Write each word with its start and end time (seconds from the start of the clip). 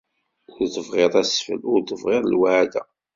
Ur 0.59 0.65
tebɣiḍ 0.73 1.13
asfel, 1.21 1.61
ur 1.71 1.79
tebɣiḍ 1.83 2.23
lweɛda. 2.27 2.83